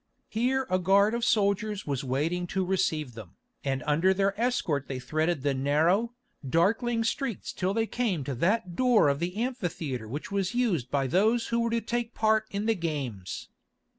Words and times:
Here 0.29 0.65
a 0.67 0.79
guard 0.79 1.13
of 1.13 1.23
soldiers 1.23 1.85
was 1.85 2.03
waiting 2.03 2.47
to 2.47 2.65
receive 2.65 3.13
them, 3.13 3.35
and 3.63 3.83
under 3.85 4.15
their 4.15 4.33
escort 4.41 4.87
they 4.87 4.97
threaded 4.97 5.43
the 5.43 5.53
narrow, 5.53 6.15
darkling 6.43 7.03
streets 7.03 7.53
till 7.53 7.75
they 7.75 7.85
came 7.85 8.23
to 8.23 8.33
that 8.33 8.75
door 8.75 9.09
of 9.09 9.19
the 9.19 9.37
amphitheatre 9.37 10.07
which 10.07 10.31
was 10.31 10.55
used 10.55 10.89
by 10.89 11.05
those 11.05 11.49
who 11.49 11.59
were 11.59 11.69
to 11.69 11.81
take 11.81 12.15
part 12.15 12.45
in 12.49 12.65
the 12.65 12.73
games. 12.73 13.49